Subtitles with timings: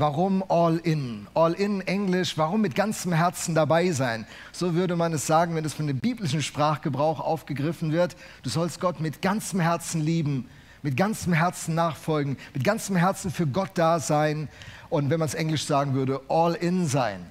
[0.00, 1.26] Warum all in?
[1.34, 4.26] All in Englisch, warum mit ganzem Herzen dabei sein?
[4.50, 8.16] So würde man es sagen, wenn es von dem biblischen Sprachgebrauch aufgegriffen wird.
[8.42, 10.48] Du sollst Gott mit ganzem Herzen lieben,
[10.80, 14.48] mit ganzem Herzen nachfolgen, mit ganzem Herzen für Gott da sein
[14.88, 17.30] und wenn man es englisch sagen würde, all in sein.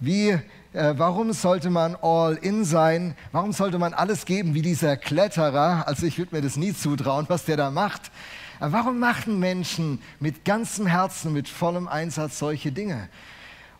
[0.00, 0.40] Wie, äh,
[0.72, 3.14] warum sollte man all in sein?
[3.30, 5.86] Warum sollte man alles geben wie dieser Kletterer?
[5.86, 8.10] Also ich würde mir das nie zutrauen, was der da macht.
[8.58, 13.08] Aber warum machen Menschen mit ganzem Herzen, mit vollem Einsatz solche Dinge?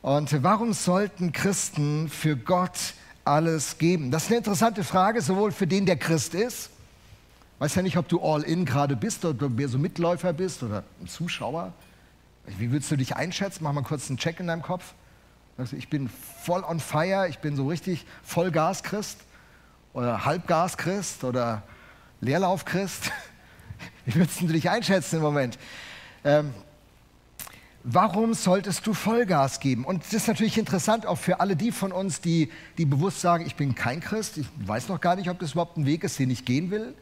[0.03, 2.95] Und warum sollten Christen für Gott
[3.25, 4.11] alles geben?
[4.11, 6.71] Das ist eine interessante Frage, sowohl für den, der Christ ist.
[7.59, 10.85] Weiß ja nicht, ob du all in gerade bist oder mehr so Mitläufer bist oder
[11.01, 11.73] ein Zuschauer.
[12.47, 13.65] Wie würdest du dich einschätzen?
[13.65, 14.95] Mach mal kurz einen Check in deinem Kopf.
[15.73, 16.11] Ich bin
[16.43, 19.19] voll on fire, ich bin so richtig Vollgas-Christ
[19.95, 21.63] oder Halbgas-Christ oder
[22.21, 23.11] Leerlauf-Christ.
[24.05, 25.59] Wie würdest du dich einschätzen im Moment?
[26.25, 26.53] Ähm,
[27.83, 29.85] warum solltest du Vollgas geben?
[29.85, 33.47] Und das ist natürlich interessant auch für alle die von uns, die, die bewusst sagen,
[33.47, 36.19] ich bin kein Christ, ich weiß noch gar nicht, ob das überhaupt ein Weg ist,
[36.19, 36.95] den ich gehen will.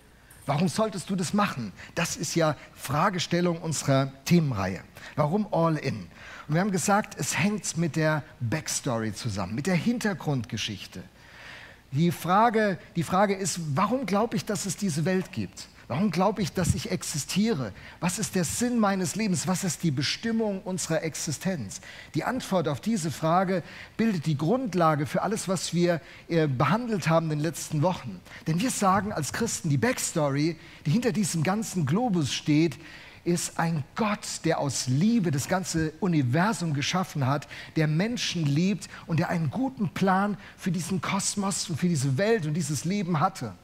[0.47, 1.73] Warum solltest du das machen?
[1.95, 4.83] Das ist ja Fragestellung unserer Themenreihe.
[5.17, 6.07] Warum All In?
[6.47, 11.03] Und wir haben gesagt, es hängt mit der Backstory zusammen, mit der Hintergrundgeschichte.
[11.93, 15.69] Die Frage, die Frage ist, warum glaube ich, dass es diese Welt gibt?
[15.87, 17.73] Warum glaube ich, dass ich existiere?
[18.01, 19.47] Was ist der Sinn meines Lebens?
[19.47, 21.83] Was ist die Bestimmung unserer Existenz?
[22.15, 23.63] Die Antwort auf diese Frage
[23.99, 28.21] bildet die Grundlage für alles, was wir äh, behandelt haben in den letzten Wochen.
[28.47, 32.79] Denn wir sagen als Christen, die Backstory, die hinter diesem ganzen Globus steht,
[33.25, 37.47] ist ein Gott, der aus Liebe das ganze Universum geschaffen hat,
[37.77, 42.47] der Menschen liebt und der einen guten Plan für diesen Kosmos und für diese Welt
[42.47, 43.55] und dieses Leben hatte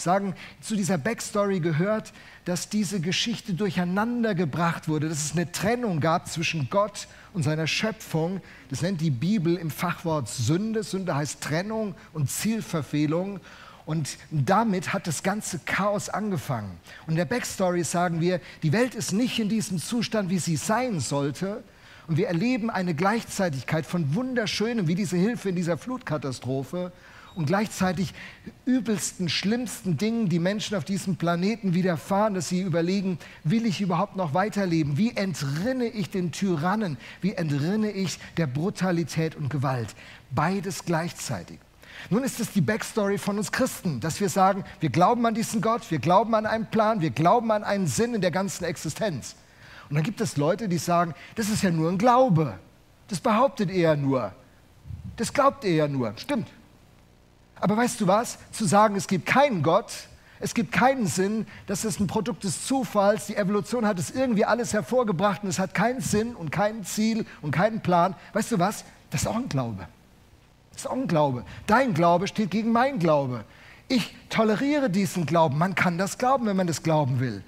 [0.00, 2.12] sagen, zu dieser Backstory gehört,
[2.44, 7.66] dass diese Geschichte durcheinander gebracht wurde, dass es eine Trennung gab zwischen Gott und seiner
[7.66, 8.40] Schöpfung.
[8.70, 10.82] Das nennt die Bibel im Fachwort Sünde.
[10.82, 13.40] Sünde heißt Trennung und Zielverfehlung.
[13.86, 16.78] Und damit hat das ganze Chaos angefangen.
[17.06, 20.56] Und in der Backstory sagen wir, die Welt ist nicht in diesem Zustand, wie sie
[20.56, 21.62] sein sollte.
[22.06, 26.92] Und wir erleben eine Gleichzeitigkeit von wunderschönem, wie diese Hilfe in dieser Flutkatastrophe,
[27.40, 28.12] und gleichzeitig
[28.66, 34.14] übelsten, schlimmsten Dingen, die Menschen auf diesem Planeten widerfahren, dass sie überlegen, will ich überhaupt
[34.14, 34.98] noch weiterleben?
[34.98, 36.98] Wie entrinne ich den Tyrannen?
[37.22, 39.94] Wie entrinne ich der Brutalität und Gewalt?
[40.30, 41.58] Beides gleichzeitig.
[42.10, 45.62] Nun ist es die Backstory von uns Christen, dass wir sagen, wir glauben an diesen
[45.62, 49.34] Gott, wir glauben an einen Plan, wir glauben an einen Sinn in der ganzen Existenz.
[49.88, 52.58] Und dann gibt es Leute, die sagen, das ist ja nur ein Glaube.
[53.08, 54.34] Das behauptet er ja nur.
[55.16, 56.12] Das glaubt er ja nur.
[56.16, 56.48] Stimmt,
[57.60, 58.38] aber weißt du was?
[58.52, 59.92] Zu sagen, es gibt keinen Gott,
[60.40, 64.44] es gibt keinen Sinn, das ist ein Produkt des Zufalls, die Evolution hat es irgendwie
[64.44, 68.14] alles hervorgebracht und es hat keinen Sinn und kein Ziel und keinen Plan.
[68.32, 68.84] Weißt du was?
[69.10, 69.86] Das ist auch ein Glaube.
[70.72, 71.44] Das ist auch ein Glaube.
[71.66, 73.44] Dein Glaube steht gegen mein Glaube.
[73.88, 75.58] Ich toleriere diesen Glauben.
[75.58, 77.42] Man kann das glauben, wenn man das glauben will.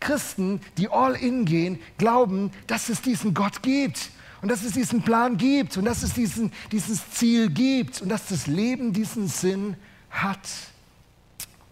[0.00, 4.10] Christen, die all in gehen, glauben, dass es diesen Gott gibt
[4.44, 8.26] und dass es diesen Plan gibt und dass es diesen, dieses Ziel gibt und dass
[8.26, 9.74] das Leben diesen Sinn
[10.10, 10.38] hat.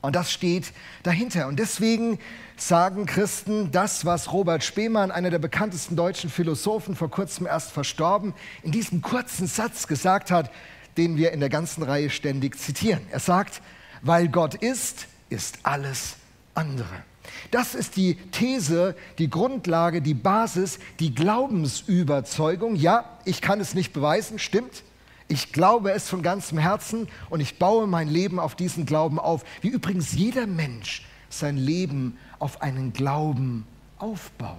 [0.01, 0.73] Und das steht
[1.03, 1.49] dahinter.
[1.49, 2.19] Und deswegen
[2.57, 8.33] sagen Christen das, was Robert Spemann, einer der bekanntesten deutschen Philosophen, vor kurzem erst verstorben,
[8.63, 10.51] in diesem kurzen Satz gesagt hat,
[10.97, 13.03] den wir in der ganzen Reihe ständig zitieren.
[13.11, 13.61] Er sagt,
[14.01, 16.17] weil Gott ist, ist alles
[16.55, 17.05] andere.
[17.51, 22.77] Das ist die These, die Grundlage, die Basis, die Glaubensüberzeugung.
[22.77, 24.83] Ja, ich kann es nicht beweisen, stimmt.
[25.29, 29.45] Ich glaube es von ganzem Herzen und ich baue mein Leben auf diesen Glauben auf.
[29.61, 33.67] Wie übrigens jeder Mensch sein Leben auf einen Glauben
[33.99, 34.57] aufbaut.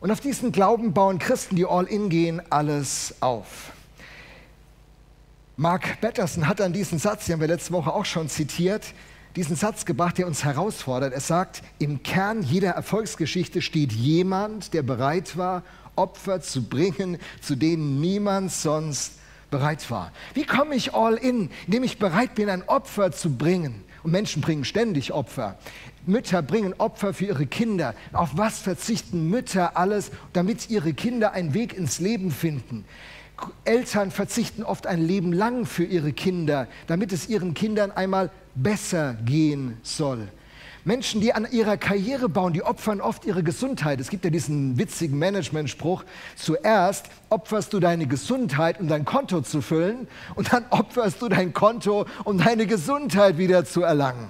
[0.00, 3.72] Und auf diesen Glauben bauen Christen, die all in gehen, alles auf.
[5.56, 8.92] Mark Batterson hat an diesen Satz, den haben wir letzte Woche auch schon zitiert,
[9.36, 11.12] diesen Satz gebracht, der uns herausfordert.
[11.12, 15.62] Er sagt, im Kern jeder Erfolgsgeschichte steht jemand, der bereit war,
[15.94, 19.12] Opfer zu bringen, zu denen niemand sonst
[19.50, 20.12] bereit war.
[20.34, 23.84] Wie komme ich all in, indem ich bereit bin, ein Opfer zu bringen?
[24.02, 25.58] Und Menschen bringen ständig Opfer.
[26.06, 27.94] Mütter bringen Opfer für ihre Kinder.
[28.12, 32.84] Auf was verzichten Mütter alles, damit ihre Kinder einen Weg ins Leben finden?
[33.64, 39.14] Eltern verzichten oft ein Leben lang für ihre Kinder, damit es ihren Kindern einmal besser
[39.24, 40.28] gehen soll.
[40.86, 44.00] Menschen, die an ihrer Karriere bauen, die opfern oft ihre Gesundheit.
[44.00, 46.04] Es gibt ja diesen witzigen Management-Spruch,
[46.36, 50.06] zuerst opferst du deine Gesundheit, um dein Konto zu füllen,
[50.36, 54.28] und dann opferst du dein Konto, um deine Gesundheit wieder zu erlangen.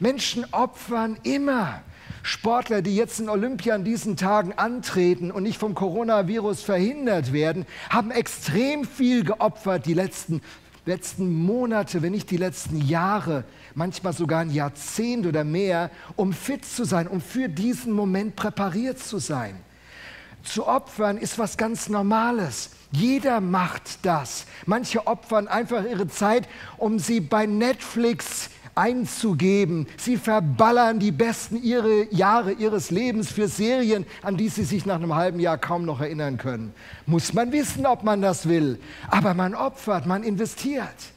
[0.00, 1.80] Menschen opfern immer.
[2.24, 7.66] Sportler, die jetzt in Olympia in diesen Tagen antreten und nicht vom Coronavirus verhindert werden,
[7.90, 10.40] haben extrem viel geopfert die letzten,
[10.86, 13.44] letzten Monate, wenn nicht die letzten Jahre,
[13.74, 18.98] manchmal sogar ein Jahrzehnt oder mehr, um fit zu sein, um für diesen Moment präpariert
[18.98, 19.56] zu sein.
[20.42, 22.70] Zu opfern ist was ganz Normales.
[22.92, 24.46] Jeder macht das.
[24.66, 26.46] Manche opfern einfach ihre Zeit,
[26.76, 29.86] um sie bei Netflix einzugeben.
[29.96, 34.96] Sie verballern die besten ihre Jahre ihres Lebens für Serien, an die sie sich nach
[34.96, 36.74] einem halben Jahr kaum noch erinnern können.
[37.06, 38.78] Muss man wissen, ob man das will.
[39.08, 41.14] Aber man opfert, man investiert.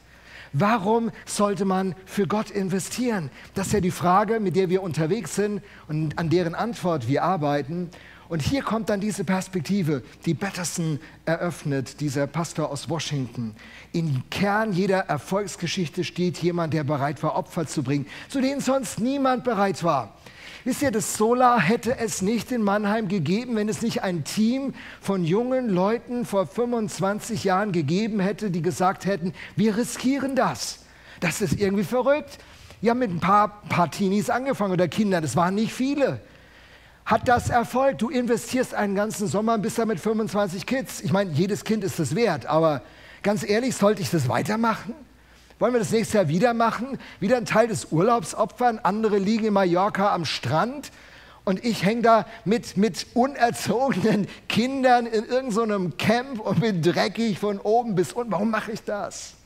[0.53, 3.29] Warum sollte man für Gott investieren?
[3.53, 7.23] Das ist ja die Frage, mit der wir unterwegs sind und an deren Antwort wir
[7.23, 7.89] arbeiten.
[8.29, 13.55] Und hier kommt dann diese Perspektive, die Batterson eröffnet, dieser Pastor aus Washington.
[13.93, 18.99] Im Kern jeder Erfolgsgeschichte steht jemand, der bereit war, Opfer zu bringen, zu denen sonst
[18.99, 20.17] niemand bereit war.
[20.65, 24.73] Wisst ihr, das Solar hätte es nicht in Mannheim gegeben, wenn es nicht ein Team
[24.99, 30.79] von jungen Leuten vor 25 Jahren gegeben hätte, die gesagt hätten, wir riskieren das.
[31.21, 32.39] Das ist irgendwie verrückt.
[32.81, 36.19] Ja, mit ein paar, paar Teenies angefangen oder Kindern, das waren nicht viele
[37.07, 37.97] hat das Erfolg.
[37.97, 40.99] Du investierst einen ganzen Sommer und bist da mit 25 Kids.
[41.01, 42.81] Ich meine, jedes Kind ist es wert, aber
[43.23, 44.93] ganz ehrlich, sollte ich das weitermachen?
[45.57, 46.99] Wollen wir das nächste Jahr wieder machen?
[47.19, 48.79] Wieder ein Teil des Urlaubs opfern?
[48.83, 50.91] Andere liegen in Mallorca am Strand
[51.45, 57.39] und ich hänge da mit, mit unerzogenen Kindern in irgendeinem so Camp und bin dreckig
[57.39, 58.33] von oben bis unten.
[58.33, 59.36] Warum mache ich das?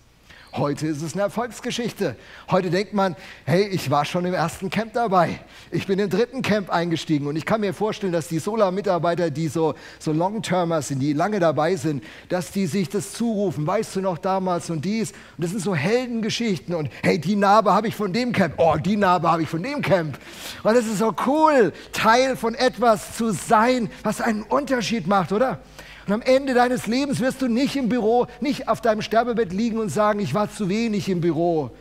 [0.54, 2.18] Heute ist es eine Erfolgsgeschichte.
[2.50, 3.16] Heute denkt man,
[3.46, 5.40] hey, ich war schon im ersten Camp dabei.
[5.72, 7.28] Ich bin im dritten Camp eingestiegen.
[7.28, 11.40] Und ich kann mir vorstellen, dass die Solar-Mitarbeiter, die so, so Long-Termer sind, die lange
[11.40, 13.66] dabei sind, dass die sich das zurufen.
[13.66, 15.12] Weißt du noch damals und dies?
[15.38, 16.76] Und das sind so Heldengeschichten.
[16.76, 18.56] Und hey, die Narbe habe ich von dem Camp.
[18.58, 20.20] Oh, die Narbe habe ich von dem Camp.
[20.64, 25.62] Und es ist so cool, Teil von etwas zu sein, was einen Unterschied macht, oder?
[26.12, 29.78] Und am Ende deines Lebens wirst du nicht im Büro, nicht auf deinem Sterbebett liegen
[29.78, 31.72] und sagen, ich war zu wenig im Büro.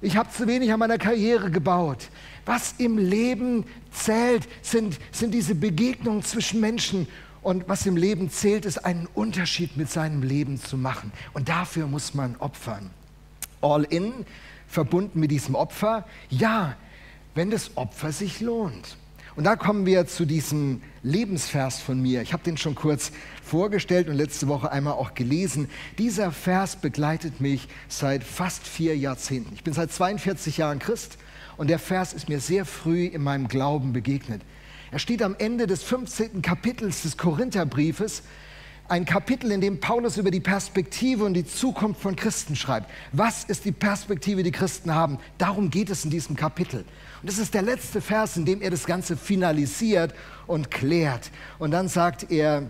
[0.00, 2.10] Ich habe zu wenig an meiner Karriere gebaut.
[2.46, 7.08] Was im Leben zählt, sind, sind diese Begegnungen zwischen Menschen.
[7.42, 11.10] Und was im Leben zählt, ist einen Unterschied mit seinem Leben zu machen.
[11.32, 12.88] Und dafür muss man opfern.
[13.62, 14.12] All in,
[14.68, 16.06] verbunden mit diesem Opfer.
[16.30, 16.76] Ja,
[17.34, 18.96] wenn das Opfer sich lohnt.
[19.34, 22.20] Und da kommen wir zu diesem Lebensvers von mir.
[22.20, 23.12] Ich habe den schon kurz
[23.42, 25.68] vorgestellt und letzte Woche einmal auch gelesen.
[25.96, 29.54] Dieser Vers begleitet mich seit fast vier Jahrzehnten.
[29.54, 31.16] Ich bin seit 42 Jahren Christ
[31.56, 34.42] und der Vers ist mir sehr früh in meinem Glauben begegnet.
[34.90, 36.42] Er steht am Ende des 15.
[36.42, 38.22] Kapitels des Korintherbriefes
[38.88, 42.90] ein Kapitel, in dem Paulus über die Perspektive und die Zukunft von Christen schreibt.
[43.12, 45.18] Was ist die Perspektive, die Christen haben?
[45.38, 46.84] Darum geht es in diesem Kapitel.
[47.22, 50.12] Und das ist der letzte Vers, in dem er das Ganze finalisiert
[50.46, 51.30] und klärt.
[51.58, 52.68] Und dann sagt er,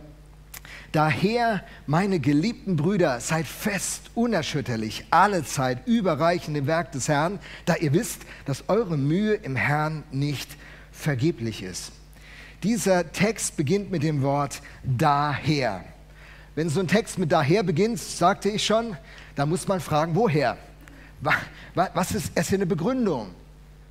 [0.93, 7.39] Daher, meine geliebten Brüder, seid fest, unerschütterlich, alle Zeit überreich in dem Werk des Herrn,
[7.65, 10.51] da ihr wisst, dass eure Mühe im Herrn nicht
[10.93, 11.93] vergeblich ist.
[12.63, 15.83] Dieser Text beginnt mit dem Wort daher.
[16.55, 18.95] Wenn so ein Text mit daher beginnt, sagte ich schon,
[19.35, 20.59] da muss man fragen, woher?
[21.75, 23.35] Was ist es für eine Begründung?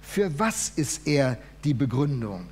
[0.01, 2.47] Für was ist er die Begründung?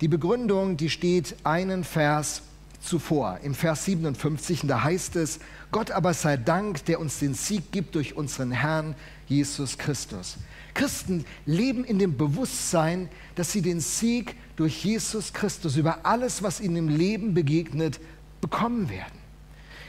[0.00, 2.42] Die Begründung, die steht einen Vers
[2.80, 5.40] zuvor, im Vers 57, und da heißt es,
[5.72, 8.94] Gott aber sei Dank, der uns den Sieg gibt durch unseren Herrn
[9.26, 10.36] Jesus Christus.
[10.74, 16.60] Christen leben in dem Bewusstsein, dass sie den Sieg durch Jesus Christus über alles, was
[16.60, 17.98] ihnen im Leben begegnet,
[18.40, 19.18] bekommen werden.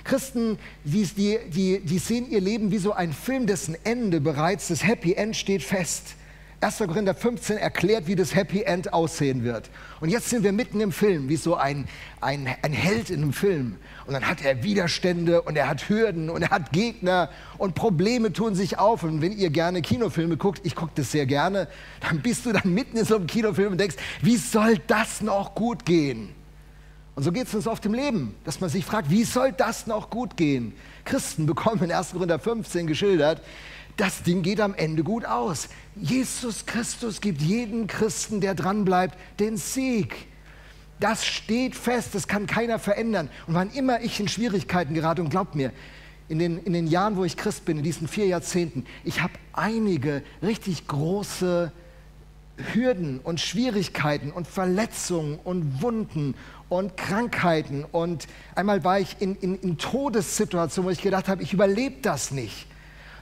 [0.03, 1.05] Christen, die,
[1.49, 5.35] die, die sehen ihr Leben wie so ein Film, dessen Ende bereits, das Happy End
[5.35, 6.15] steht fest.
[6.59, 6.79] 1.
[6.79, 9.69] Korinther 15 erklärt, wie das Happy End aussehen wird.
[10.01, 11.87] Und jetzt sind wir mitten im Film, wie so ein,
[12.19, 13.75] ein, ein Held in einem Film.
[14.07, 18.33] Und dann hat er Widerstände und er hat Hürden und er hat Gegner und Probleme
[18.33, 19.03] tun sich auf.
[19.03, 21.67] Und wenn ihr gerne Kinofilme guckt, ich gucke das sehr gerne,
[21.99, 25.53] dann bist du dann mitten in so einem Kinofilm und denkst, wie soll das noch
[25.53, 26.33] gut gehen?
[27.13, 29.85] Und so geht es uns oft im Leben, dass man sich fragt, wie soll das
[29.85, 30.73] noch gut gehen?
[31.05, 32.11] Christen bekommen in 1.
[32.11, 33.41] Korinther 15 geschildert,
[33.97, 35.69] das Ding geht am Ende gut aus.
[35.95, 40.27] Jesus Christus gibt jedem Christen, der dranbleibt, den Sieg.
[40.99, 43.29] Das steht fest, das kann keiner verändern.
[43.47, 45.71] Und wann immer ich in Schwierigkeiten gerate, und glaubt mir,
[46.29, 49.33] in den, in den Jahren, wo ich Christ bin, in diesen vier Jahrzehnten, ich habe
[49.53, 51.71] einige richtig große
[52.73, 56.35] Hürden und Schwierigkeiten und Verletzungen und Wunden
[56.69, 57.83] und Krankheiten.
[57.83, 62.31] Und einmal war ich in, in, in Todessituationen, wo ich gedacht habe, ich überlebe das
[62.31, 62.67] nicht.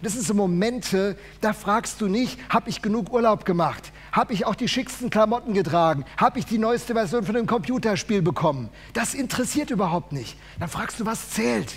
[0.02, 3.92] Das sind so Momente, da fragst du nicht, habe ich genug Urlaub gemacht?
[4.12, 6.06] Habe ich auch die schicksten Klamotten getragen?
[6.18, 8.70] Habe ich die neueste Version von einem Computerspiel bekommen?
[8.94, 10.38] Das interessiert überhaupt nicht.
[10.60, 11.74] Dann fragst du, was zählt?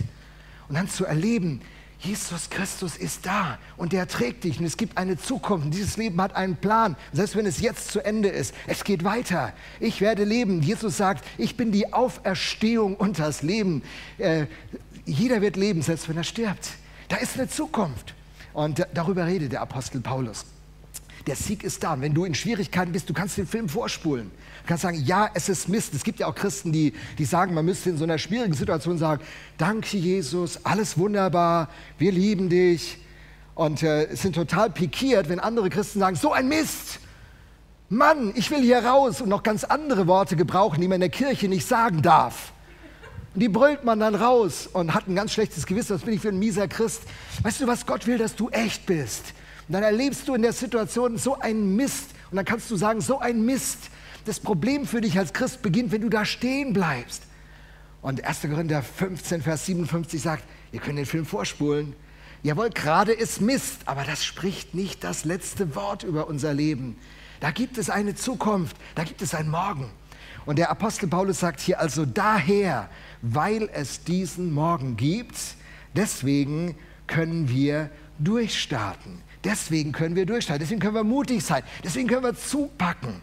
[0.68, 1.62] Und dann zu erleben,
[2.00, 5.66] Jesus Christus ist da und der trägt dich und es gibt eine Zukunft.
[5.66, 6.96] Und dieses Leben hat einen Plan.
[7.12, 9.52] Selbst wenn es jetzt zu Ende ist, es geht weiter.
[9.80, 10.62] Ich werde leben.
[10.62, 13.82] Jesus sagt, ich bin die Auferstehung und das Leben.
[14.18, 14.46] Äh,
[15.06, 16.70] jeder wird leben, selbst wenn er stirbt.
[17.08, 18.14] Da ist eine Zukunft.
[18.52, 20.44] Und darüber redet der Apostel Paulus.
[21.26, 21.94] Der Sieg ist da.
[21.94, 24.30] Und wenn du in Schwierigkeiten bist, du kannst den Film vorspulen.
[24.62, 25.94] Du kannst sagen, ja, es ist Mist.
[25.94, 28.98] Es gibt ja auch Christen, die, die sagen, man müsste in so einer schwierigen Situation
[28.98, 29.22] sagen,
[29.58, 32.98] danke Jesus, alles wunderbar, wir lieben dich.
[33.54, 37.00] Und äh, sind total pikiert, wenn andere Christen sagen, so ein Mist.
[37.88, 41.10] Mann, ich will hier raus und noch ganz andere Worte gebrauchen, die man in der
[41.10, 42.52] Kirche nicht sagen darf.
[43.34, 45.94] Und die brüllt man dann raus und hat ein ganz schlechtes Gewissen.
[45.94, 47.02] Was bin ich für ein mieser Christ?
[47.42, 49.34] Weißt du, was Gott will, dass du echt bist?
[49.68, 52.10] Und dann erlebst du in der Situation so einen Mist.
[52.30, 53.90] Und dann kannst du sagen, so ein Mist
[54.28, 57.22] das Problem für dich als Christ beginnt, wenn du da stehen bleibst.
[58.02, 58.42] Und 1.
[58.42, 61.94] Korinther 15, Vers 57 sagt, ihr könnt den Film vorspulen.
[62.42, 66.96] Jawohl, gerade ist Mist, aber das spricht nicht das letzte Wort über unser Leben.
[67.40, 69.90] Da gibt es eine Zukunft, da gibt es ein Morgen.
[70.44, 72.88] Und der Apostel Paulus sagt hier also daher,
[73.22, 75.36] weil es diesen Morgen gibt,
[75.94, 76.74] deswegen
[77.06, 79.22] können wir durchstarten.
[79.44, 83.22] Deswegen können wir durchstarten, deswegen können wir mutig sein, deswegen können wir zupacken.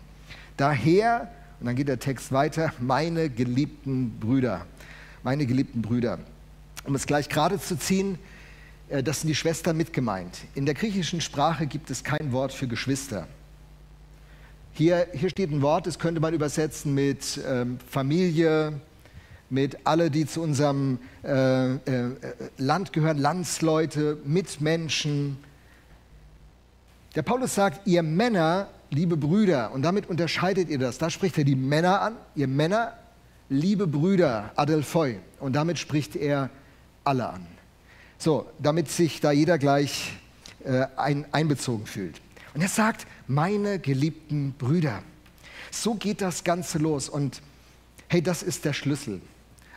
[0.58, 4.66] Daher, und dann geht der Text weiter, meine geliebten Brüder,
[5.24, 6.20] meine geliebten Brüder.
[6.86, 8.18] Um es gleich gerade zu ziehen,
[8.90, 10.40] äh, das sind die Schwestern mit gemeint.
[10.54, 13.28] In der griechischen Sprache gibt es kein Wort für Geschwister.
[14.74, 18.80] Hier, hier steht ein Wort, das könnte man übersetzen mit ähm, Familie,
[19.50, 22.12] mit alle, die zu unserem äh, äh,
[22.58, 25.38] Land gehören, Landsleute, Mitmenschen.
[27.16, 30.98] Der Paulus sagt, ihr Männer liebe Brüder, und damit unterscheidet ihr das.
[30.98, 32.94] Da spricht er die Männer an, ihr Männer,
[33.50, 35.20] liebe Brüder, Adelphoi.
[35.40, 36.50] Und damit spricht er
[37.04, 37.46] alle an.
[38.18, 40.14] So, damit sich da jeder gleich
[40.64, 42.22] äh, ein, einbezogen fühlt.
[42.54, 45.04] Und er sagt, meine geliebten Brüder.
[45.72, 47.10] So geht das Ganze los.
[47.10, 47.42] Und
[48.08, 49.22] hey, das ist der Schlüssel.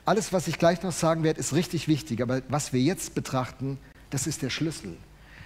[0.09, 2.23] Alles, was ich gleich noch sagen werde, ist richtig wichtig.
[2.23, 3.77] Aber was wir jetzt betrachten,
[4.09, 4.97] das ist der Schlüssel.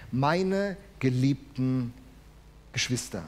[0.09, 1.93] Meine geliebten
[2.71, 3.23] Geschwister.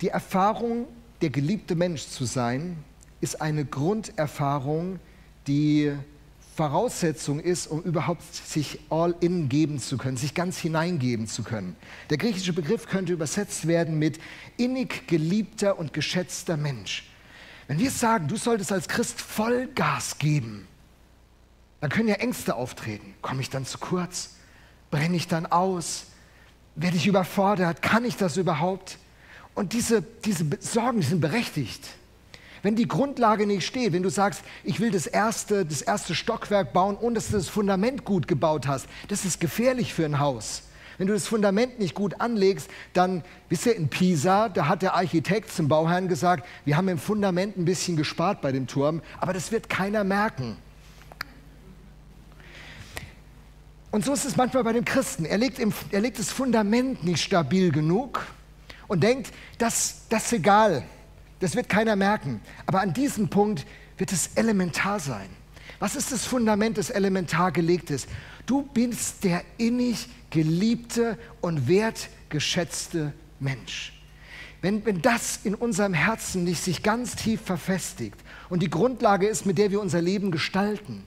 [0.00, 0.86] Die Erfahrung,
[1.20, 2.78] der geliebte Mensch zu sein,
[3.20, 4.98] ist eine Grunderfahrung,
[5.46, 5.92] die
[6.56, 11.76] Voraussetzung ist, um überhaupt sich all in geben zu können, sich ganz hineingeben zu können.
[12.08, 14.18] Der griechische Begriff könnte übersetzt werden mit
[14.56, 17.10] innig geliebter und geschätzter Mensch.
[17.66, 20.66] Wenn wir sagen, du solltest als Christ Vollgas geben,
[21.80, 23.14] dann können ja Ängste auftreten.
[23.22, 24.36] Komme ich dann zu kurz?
[24.90, 26.06] Brenne ich dann aus?
[26.76, 27.82] Werde ich überfordert?
[27.82, 28.98] Kann ich das überhaupt?
[29.54, 31.88] Und diese, diese Sorgen die sind berechtigt.
[32.62, 36.72] Wenn die Grundlage nicht steht, wenn du sagst, ich will das erste, das erste Stockwerk
[36.72, 40.62] bauen, ohne dass du das Fundament gut gebaut hast, das ist gefährlich für ein Haus.
[40.98, 44.94] Wenn du das Fundament nicht gut anlegst, dann, wisst ihr, in Pisa, da hat der
[44.94, 49.32] Architekt zum Bauherrn gesagt, wir haben im Fundament ein bisschen gespart bei dem Turm, aber
[49.32, 50.56] das wird keiner merken.
[53.90, 55.24] Und so ist es manchmal bei dem Christen.
[55.24, 58.26] Er legt, im, er legt das Fundament nicht stabil genug
[58.88, 60.82] und denkt, das, das ist egal,
[61.38, 62.40] das wird keiner merken.
[62.66, 63.64] Aber an diesem Punkt
[63.96, 65.28] wird es elementar sein.
[65.78, 68.08] Was ist das Fundament, das elementar gelegt ist?
[68.46, 73.92] Du bist der innig geliebte und wertgeschätzte Mensch.
[74.60, 79.46] Wenn, wenn das in unserem Herzen nicht sich ganz tief verfestigt und die Grundlage ist,
[79.46, 81.06] mit der wir unser Leben gestalten,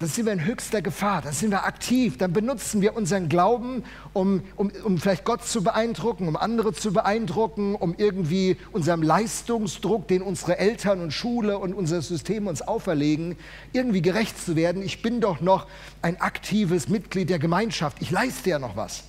[0.00, 3.84] dann sind wir in höchster Gefahr, dann sind wir aktiv, dann benutzen wir unseren Glauben,
[4.14, 10.08] um, um, um vielleicht Gott zu beeindrucken, um andere zu beeindrucken, um irgendwie unserem Leistungsdruck,
[10.08, 13.36] den unsere Eltern und Schule und unser System uns auferlegen,
[13.74, 14.82] irgendwie gerecht zu werden.
[14.82, 15.66] Ich bin doch noch
[16.00, 19.04] ein aktives Mitglied der Gemeinschaft, ich leiste ja noch was.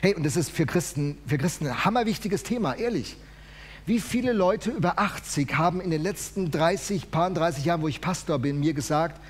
[0.00, 3.18] Hey, und das ist für Christen, für Christen ein hammerwichtiges Thema, ehrlich.
[3.84, 8.00] Wie viele Leute über 80 haben in den letzten 30, paar 30 Jahren, wo ich
[8.00, 9.20] Pastor bin, mir gesagt,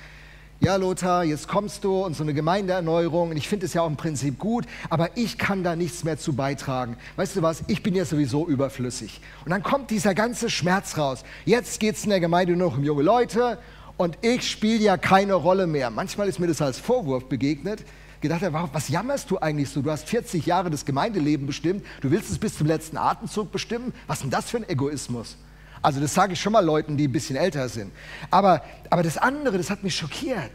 [0.59, 3.87] ja Lothar, jetzt kommst du und so eine Gemeindeerneuerung und ich finde es ja auch
[3.87, 6.97] im Prinzip gut, aber ich kann da nichts mehr zu beitragen.
[7.15, 9.21] Weißt du was, ich bin ja sowieso überflüssig.
[9.43, 11.23] Und dann kommt dieser ganze Schmerz raus.
[11.45, 13.59] Jetzt geht es in der Gemeinde nur noch um junge Leute
[13.97, 15.89] und ich spiele ja keine Rolle mehr.
[15.89, 17.83] Manchmal ist mir das als Vorwurf begegnet.
[18.21, 18.41] Gedacht,
[18.73, 19.81] was jammerst du eigentlich so?
[19.81, 23.93] Du hast 40 Jahre das Gemeindeleben bestimmt, du willst es bis zum letzten Atemzug bestimmen.
[24.07, 25.37] Was ist denn das für ein Egoismus?
[25.85, 27.91] Also das sage ich schon mal Leuten, die ein bisschen älter sind.
[28.31, 30.51] Aber, aber das andere, das hat mich schockiert.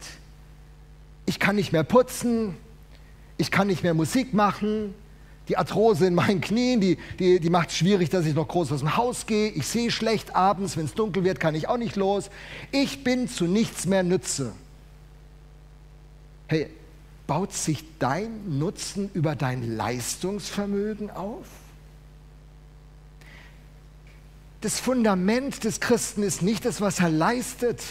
[1.25, 2.57] Ich kann nicht mehr putzen,
[3.37, 4.93] ich kann nicht mehr Musik machen,
[5.47, 8.73] die Arthrose in meinen Knien, die, die, die macht es schwierig, dass ich noch groß
[8.73, 9.47] aus dem Haus gehe.
[9.51, 12.29] Ich sehe schlecht abends, wenn es dunkel wird, kann ich auch nicht los.
[12.73, 14.51] Ich bin zu nichts mehr Nütze.
[16.47, 16.67] Hey,
[17.25, 21.47] baut sich dein Nutzen über dein Leistungsvermögen auf?
[24.61, 27.81] Das Fundament des Christen ist nicht das, was er leistet,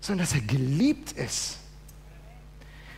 [0.00, 1.58] sondern dass er geliebt ist.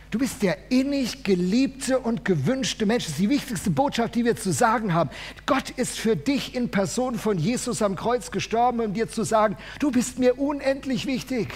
[0.09, 3.03] Du bist der innig geliebte und gewünschte Mensch.
[3.03, 5.09] Das ist die wichtigste Botschaft, die wir zu sagen haben.
[5.45, 9.57] Gott ist für dich in Person von Jesus am Kreuz gestorben, um dir zu sagen,
[9.79, 11.53] du bist mir unendlich wichtig.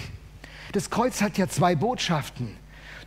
[0.73, 2.55] Das Kreuz hat ja zwei Botschaften.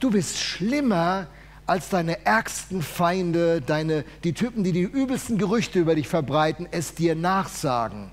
[0.00, 1.28] Du bist schlimmer
[1.66, 6.94] als deine ärgsten Feinde, deine, die Typen, die die übelsten Gerüchte über dich verbreiten, es
[6.94, 8.10] dir nachsagen.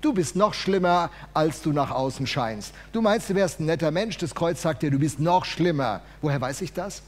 [0.00, 2.74] Du bist noch schlimmer, als du nach außen scheinst.
[2.92, 6.00] Du meinst, du wärst ein netter Mensch, das Kreuz sagt dir, du bist noch schlimmer.
[6.20, 7.02] Woher weiß ich das?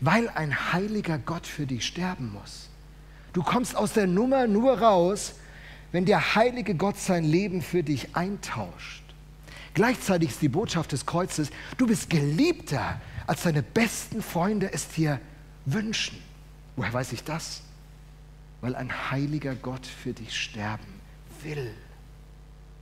[0.00, 2.68] Weil ein heiliger Gott für dich sterben muss.
[3.32, 5.34] Du kommst aus der Nummer nur raus,
[5.92, 9.02] wenn der heilige Gott sein Leben für dich eintauscht.
[9.72, 15.18] Gleichzeitig ist die Botschaft des Kreuzes, du bist geliebter, als deine besten Freunde es dir
[15.66, 16.18] wünschen.
[16.76, 17.62] Woher weiß ich das?
[18.60, 21.00] Weil ein heiliger Gott für dich sterben
[21.42, 21.74] will.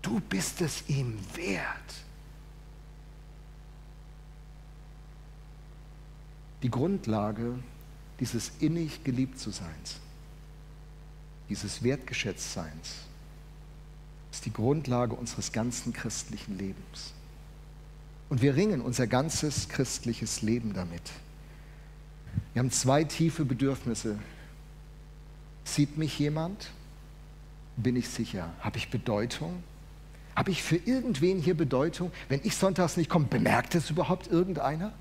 [0.00, 1.94] Du bist es ihm wert.
[6.62, 7.58] Die Grundlage
[8.20, 9.98] dieses innig geliebt zu Seins,
[11.48, 12.94] dieses wertgeschätzt Seins,
[14.30, 17.12] ist die Grundlage unseres ganzen christlichen Lebens.
[18.28, 21.02] Und wir ringen unser ganzes christliches Leben damit.
[22.52, 24.18] Wir haben zwei tiefe Bedürfnisse.
[25.64, 26.70] Sieht mich jemand?
[27.76, 28.50] Bin ich sicher?
[28.60, 29.62] Habe ich Bedeutung?
[30.34, 32.10] Habe ich für irgendwen hier Bedeutung?
[32.28, 34.92] Wenn ich sonntags nicht komme, bemerkt es überhaupt irgendeiner?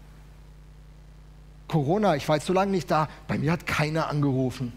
[1.68, 4.74] Corona, ich war jetzt so lange nicht da, bei mir hat keiner angerufen.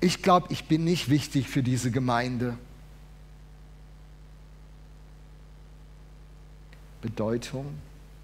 [0.00, 2.58] Ich glaube, ich bin nicht wichtig für diese Gemeinde.
[7.00, 7.66] Bedeutung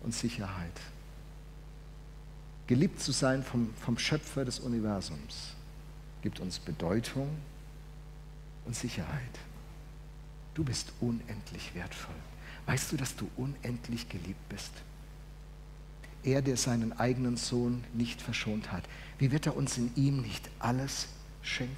[0.02, 0.72] und Sicherheit.
[2.68, 5.54] Geliebt zu sein vom, vom Schöpfer des Universums
[6.20, 7.30] gibt uns Bedeutung
[8.66, 9.38] und Sicherheit.
[10.52, 12.14] Du bist unendlich wertvoll.
[12.66, 14.72] Weißt du, dass du unendlich geliebt bist?
[16.22, 18.84] Er, der seinen eigenen Sohn nicht verschont hat,
[19.18, 21.08] wie wird er uns in ihm nicht alles
[21.40, 21.74] schenken?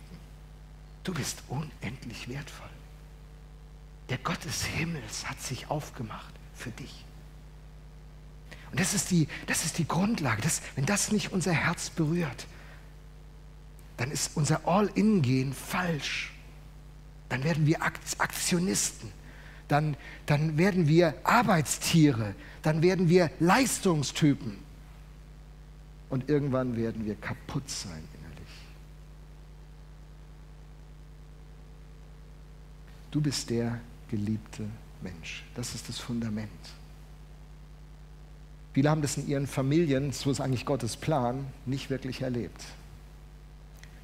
[1.04, 2.68] Du bist unendlich wertvoll.
[4.08, 7.04] Der Gott des Himmels hat sich aufgemacht für dich.
[8.70, 10.42] Und das ist die, das ist die Grundlage.
[10.42, 12.46] Das, wenn das nicht unser Herz berührt,
[13.96, 16.32] dann ist unser All-In-Gehen falsch
[17.30, 19.10] dann werden wir Aktionisten,
[19.68, 24.58] dann, dann werden wir Arbeitstiere, dann werden wir Leistungstypen
[26.10, 28.54] und irgendwann werden wir kaputt sein innerlich.
[33.12, 33.80] Du bist der
[34.10, 34.68] geliebte
[35.02, 35.44] Mensch.
[35.54, 36.50] Das ist das Fundament.
[38.72, 42.62] Viele haben das in ihren Familien, so ist eigentlich Gottes Plan, nicht wirklich erlebt.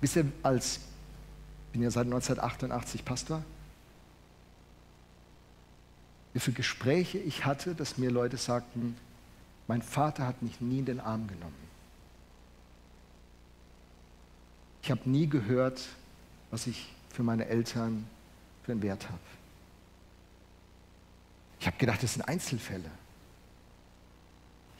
[0.01, 0.81] Wisst ihr, als
[1.77, 3.43] bin ja seit 1988 Pastor.
[6.33, 8.97] Wie viele Gespräche ich hatte, dass mir Leute sagten,
[9.69, 11.67] mein Vater hat mich nie in den Arm genommen.
[14.83, 15.83] Ich habe nie gehört,
[16.51, 18.07] was ich für meine Eltern
[18.63, 19.19] für einen Wert habe.
[21.61, 22.91] Ich habe gedacht, das sind Einzelfälle.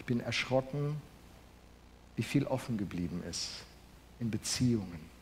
[0.07, 0.97] Bin erschrocken,
[2.17, 3.65] wie viel offen geblieben ist
[4.19, 5.17] in Beziehungen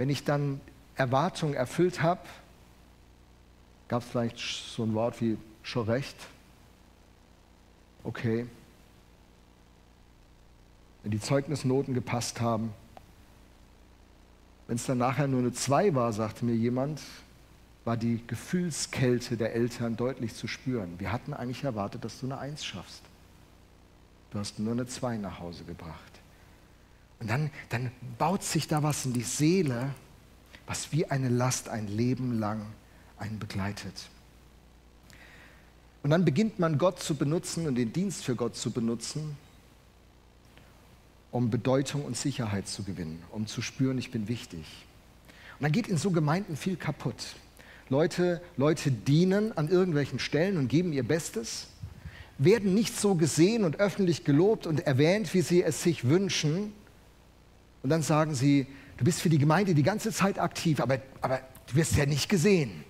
[0.00, 0.62] wenn ich dann
[0.96, 2.22] Erwartungen erfüllt habe,
[3.86, 6.16] gab es vielleicht so ein Wort wie schon recht.
[8.02, 8.46] Okay.
[11.02, 12.72] Wenn die Zeugnisnoten gepasst haben.
[14.68, 17.02] Wenn es dann nachher nur eine 2 war, sagte mir jemand,
[17.84, 20.98] war die Gefühlskälte der Eltern deutlich zu spüren.
[20.98, 23.02] Wir hatten eigentlich erwartet, dass du eine 1 schaffst.
[24.30, 26.12] Du hast nur eine 2 nach Hause gebracht.
[27.18, 29.90] Und dann, dann baut sich da was in die Seele,
[30.66, 32.64] was wie eine Last ein Leben lang
[33.18, 34.08] einen begleitet.
[36.02, 39.36] Und dann beginnt man Gott zu benutzen und den Dienst für Gott zu benutzen,
[41.30, 44.64] um Bedeutung und Sicherheit zu gewinnen, um zu spüren, ich bin wichtig.
[45.58, 47.36] Und dann geht in so Gemeinden viel kaputt.
[47.90, 51.66] Leute, Leute dienen an irgendwelchen Stellen und geben ihr Bestes,
[52.42, 56.72] werden nicht so gesehen und öffentlich gelobt und erwähnt, wie sie es sich wünschen,
[57.82, 61.40] und dann sagen sie, du bist für die Gemeinde die ganze Zeit aktiv, aber, aber
[61.66, 62.84] du wirst ja nicht gesehen.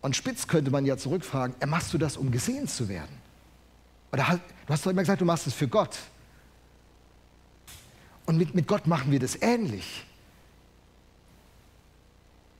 [0.00, 3.16] Und spitz könnte man ja zurückfragen, machst du das, um gesehen zu werden?
[4.12, 5.98] Oder du hast doch immer gesagt, du machst es für Gott.
[8.26, 10.04] Und mit, mit Gott machen wir das ähnlich.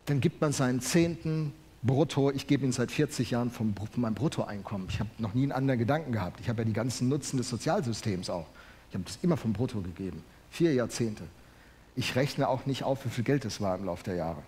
[0.07, 1.53] Dann gibt man seinen Zehnten
[1.85, 4.89] brutto, ich gebe ihn seit 40 Jahren vom, von meinem Bruttoeinkommen.
[4.89, 6.41] Ich habe noch nie einen anderen Gedanken gehabt.
[6.41, 8.47] Ich habe ja die ganzen Nutzen des Sozialsystems auch.
[8.89, 10.23] Ich habe das immer vom Brutto gegeben.
[10.51, 11.25] Vier Jahrzehnte.
[11.97, 14.43] Ich rechne auch nicht auf, wie viel Geld das war im Laufe der Jahre.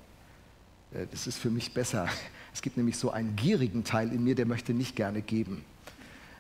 [0.93, 2.09] Äh, das ist für mich besser.
[2.55, 5.63] Es gibt nämlich so einen gierigen Teil in mir, der möchte nicht gerne geben.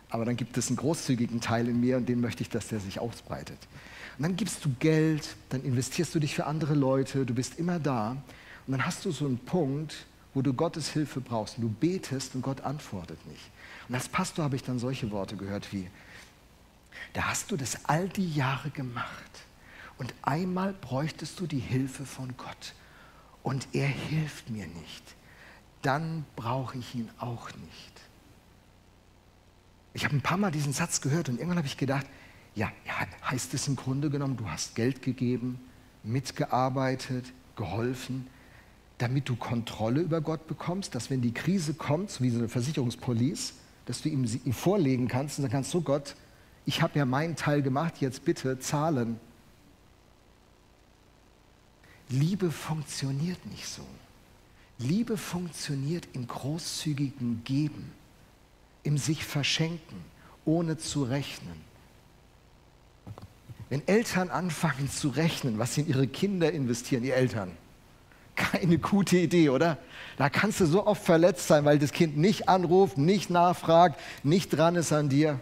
[0.08, 2.80] Aber dann gibt es einen großzügigen Teil in mir und den möchte ich, dass der
[2.80, 3.58] sich ausbreitet.
[4.16, 7.78] Und dann gibst du Geld, dann investierst du dich für andere Leute, du bist immer
[7.78, 8.12] da.
[8.66, 10.06] Und dann hast du so einen Punkt,
[10.36, 11.56] wo du Gottes Hilfe brauchst.
[11.56, 13.50] Du betest und Gott antwortet nicht.
[13.88, 15.88] Und als Pastor habe ich dann solche Worte gehört wie,
[17.14, 19.46] da hast du das all die Jahre gemacht
[19.96, 22.74] und einmal bräuchtest du die Hilfe von Gott
[23.42, 25.02] und er hilft mir nicht.
[25.80, 27.92] Dann brauche ich ihn auch nicht.
[29.94, 32.06] Ich habe ein paar Mal diesen Satz gehört und irgendwann habe ich gedacht,
[32.54, 32.70] ja,
[33.24, 35.58] heißt es im Grunde genommen, du hast Geld gegeben,
[36.02, 38.26] mitgearbeitet, geholfen,
[38.98, 43.54] damit du Kontrolle über Gott bekommst, dass wenn die Krise kommt, wie so eine Versicherungspolice,
[43.84, 46.14] dass du ihm, ihm vorlegen kannst und sagen kannst, so Gott,
[46.64, 49.20] ich habe ja meinen Teil gemacht, jetzt bitte zahlen.
[52.08, 53.82] Liebe funktioniert nicht so.
[54.78, 57.92] Liebe funktioniert im großzügigen Geben,
[58.82, 59.96] im sich verschenken,
[60.44, 61.64] ohne zu rechnen.
[63.68, 67.50] Wenn Eltern anfangen zu rechnen, was sie in ihre Kinder investieren, die Eltern,
[68.36, 69.78] keine gute Idee, oder?
[70.16, 74.50] Da kannst du so oft verletzt sein, weil das Kind nicht anruft, nicht nachfragt, nicht
[74.50, 75.40] dran ist an dir.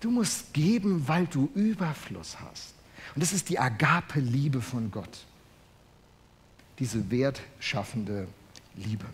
[0.00, 2.74] Du musst geben, weil du Überfluss hast.
[3.14, 5.26] Und das ist die Agape-Liebe von Gott.
[6.78, 8.26] Diese wertschaffende
[8.74, 9.04] Liebe.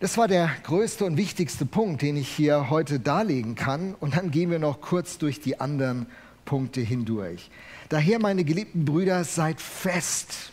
[0.00, 3.94] Das war der größte und wichtigste Punkt, den ich hier heute darlegen kann.
[3.94, 6.06] Und dann gehen wir noch kurz durch die anderen
[6.46, 7.50] Punkte hindurch.
[7.90, 10.52] Daher, meine geliebten Brüder, seid fest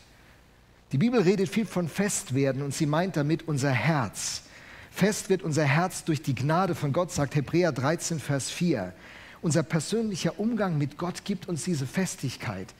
[0.91, 4.43] die Bibel redet viel von Festwerden und sie meint damit unser Herz.
[4.89, 8.93] Fest wird unser Herz durch die Gnade von Gott, sagt Hebräer 13, Vers 4.
[9.41, 12.73] Unser persönlicher Umgang mit Gott gibt uns diese Festigkeit.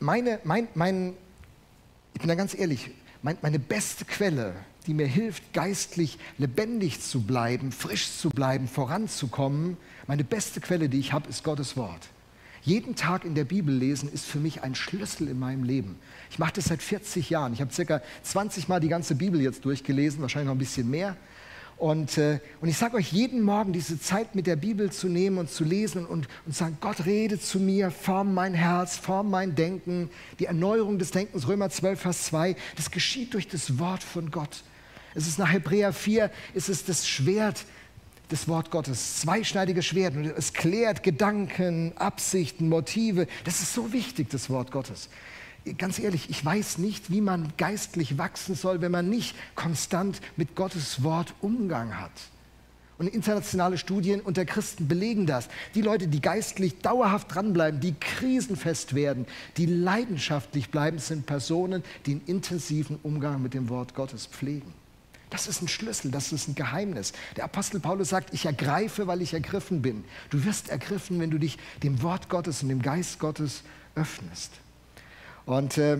[0.00, 1.14] Meine, mein, mein,
[2.12, 2.90] ich bin da ganz ehrlich,
[3.22, 4.54] mein, meine beste Quelle,
[4.86, 9.76] die mir hilft, geistlich lebendig zu bleiben, frisch zu bleiben, voranzukommen,
[10.06, 12.08] meine beste Quelle, die ich habe, ist Gottes Wort.
[12.64, 15.96] Jeden Tag in der Bibel lesen ist für mich ein Schlüssel in meinem Leben.
[16.30, 17.52] Ich mache das seit 40 Jahren.
[17.52, 21.16] Ich habe circa 20 Mal die ganze Bibel jetzt durchgelesen, wahrscheinlich noch ein bisschen mehr.
[21.76, 25.38] Und, äh, und ich sage euch, jeden Morgen diese Zeit mit der Bibel zu nehmen
[25.38, 29.56] und zu lesen und, und sagen, Gott rede zu mir, form mein Herz, form mein
[29.56, 34.30] Denken, die Erneuerung des Denkens, Römer 12, Vers 2, das geschieht durch das Wort von
[34.30, 34.62] Gott.
[35.16, 37.64] Es ist nach Hebräer 4, ist es das Schwert,
[38.32, 40.16] das Wort Gottes, zweischneidiges Schwert.
[40.16, 43.26] Und es klärt Gedanken, Absichten, Motive.
[43.44, 45.10] Das ist so wichtig, das Wort Gottes.
[45.76, 50.56] Ganz ehrlich, ich weiß nicht, wie man geistlich wachsen soll, wenn man nicht konstant mit
[50.56, 52.10] Gottes Wort Umgang hat.
[52.98, 55.48] Und internationale Studien unter Christen belegen das.
[55.74, 62.12] Die Leute, die geistlich dauerhaft dranbleiben, die krisenfest werden, die leidenschaftlich bleiben, sind Personen, die
[62.12, 64.81] einen intensiven Umgang mit dem Wort Gottes pflegen.
[65.32, 67.14] Das ist ein Schlüssel, das ist ein Geheimnis.
[67.36, 70.04] Der Apostel Paulus sagt, ich ergreife, weil ich ergriffen bin.
[70.28, 73.62] Du wirst ergriffen, wenn du dich dem Wort Gottes und dem Geist Gottes
[73.94, 74.52] öffnest.
[75.46, 75.96] Und äh,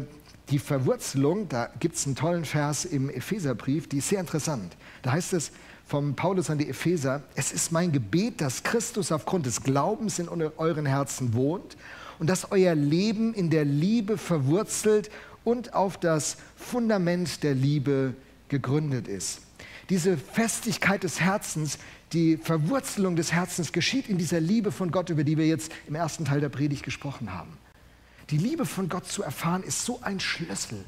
[0.50, 4.76] die Verwurzelung, da gibt es einen tollen Vers im Epheserbrief, die ist sehr interessant.
[5.00, 5.52] Da heißt es
[5.86, 10.28] vom Paulus an die Epheser, es ist mein Gebet, dass Christus aufgrund des Glaubens in
[10.28, 11.78] euren Herzen wohnt
[12.18, 15.10] und dass euer Leben in der Liebe verwurzelt
[15.42, 18.14] und auf das Fundament der Liebe
[18.52, 19.40] gegründet ist.
[19.90, 21.78] Diese Festigkeit des Herzens,
[22.12, 25.96] die Verwurzelung des Herzens geschieht in dieser Liebe von Gott, über die wir jetzt im
[25.96, 27.58] ersten Teil der Predigt gesprochen haben.
[28.30, 30.84] Die Liebe von Gott zu erfahren, ist so ein Schlüssel.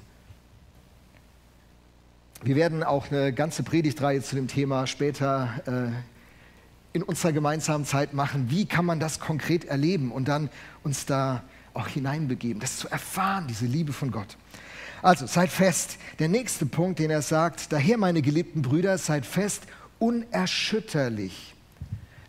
[2.42, 8.14] Wir werden auch eine ganze Predigtreihe zu dem Thema später äh, in unserer gemeinsamen Zeit
[8.14, 8.50] machen.
[8.50, 10.50] Wie kann man das konkret erleben und dann
[10.84, 11.42] uns da
[11.74, 14.36] auch hineinbegeben, das zu erfahren, diese Liebe von Gott.
[15.04, 15.98] Also seid fest.
[16.18, 19.64] Der nächste Punkt, den er sagt, daher meine geliebten Brüder, seid fest,
[19.98, 21.54] unerschütterlich.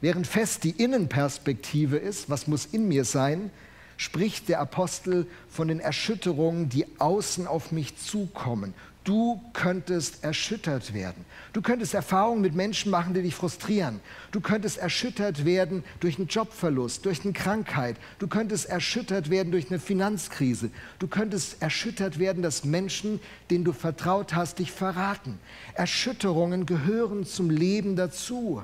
[0.02, 3.50] Während fest die Innenperspektive ist, was muss in mir sein,
[3.96, 8.74] spricht der Apostel von den Erschütterungen, die außen auf mich zukommen.
[9.06, 11.26] Du könntest erschüttert werden.
[11.54, 14.00] Du könntest Erfahrungen mit Menschen machen, die dich frustrieren.
[14.32, 17.98] Du könntest erschüttert werden durch einen Jobverlust, durch eine Krankheit.
[18.18, 20.72] Du könntest erschüttert werden durch eine Finanzkrise.
[20.98, 23.20] Du könntest erschüttert werden, dass Menschen,
[23.52, 25.38] denen du vertraut hast, dich verraten.
[25.76, 28.63] Erschütterungen gehören zum Leben dazu.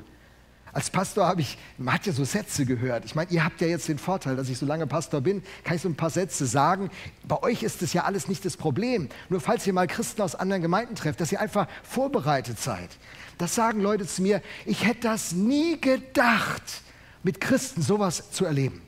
[0.73, 3.03] Als Pastor habe ich, man hat ja so Sätze gehört.
[3.03, 5.75] Ich meine, ihr habt ja jetzt den Vorteil, dass ich so lange Pastor bin, kann
[5.75, 6.89] ich so ein paar Sätze sagen.
[7.27, 9.09] Bei euch ist das ja alles nicht das Problem.
[9.29, 12.89] Nur falls ihr mal Christen aus anderen Gemeinden trefft, dass ihr einfach vorbereitet seid.
[13.37, 16.81] Das sagen Leute zu mir, ich hätte das nie gedacht,
[17.23, 18.81] mit Christen sowas zu erleben.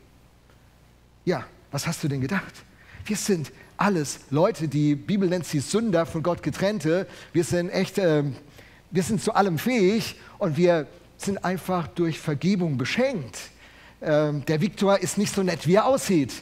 [1.26, 2.54] Ja, was hast du denn gedacht?
[3.06, 7.08] Wir sind alles Leute, die Bibel nennt sie Sünder, von Gott getrennte.
[7.34, 8.24] Wir sind echt, äh,
[8.92, 10.88] wir sind zu allem fähig und wir
[11.24, 13.40] sind einfach durch Vergebung beschenkt.
[14.02, 16.34] Ähm, der Viktor ist nicht so nett, wie er aussieht.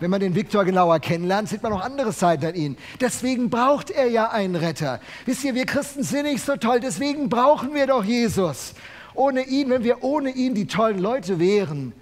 [0.00, 2.76] Wenn man den Viktor genauer kennenlernt, sieht man noch andere Seiten an ihm.
[3.00, 5.00] Deswegen braucht er ja einen Retter.
[5.24, 8.74] Wisst ihr, wir Christen sind nicht so toll, deswegen brauchen wir doch Jesus.
[9.14, 11.92] Ohne ihn, wenn wir ohne ihn die tollen Leute wären,